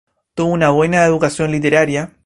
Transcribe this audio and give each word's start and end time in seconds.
Tuvo 0.33 0.51
una 0.53 0.69
muy 0.69 0.77
buena 0.77 1.05
educación 1.05 1.51
literaria. 1.51 2.11